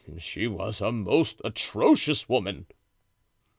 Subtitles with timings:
[0.17, 2.65] She was a most atrocious woman."